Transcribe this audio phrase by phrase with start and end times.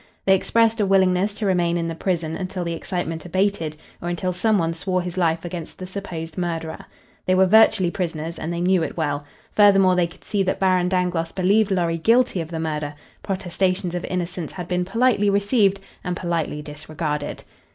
[0.25, 4.33] They expressed a willingness to remain in the prison until the excitement abated or until
[4.33, 6.87] some one swore his life against the supposed murderer.
[7.27, 9.25] They were virtually prisoners, and they knew it well.
[9.51, 14.03] Furthermore, they could see that Baron Dangloss believed Lorry guilty of the murder; protestations of
[14.05, 17.43] innocence had been politely received and politely disregarded.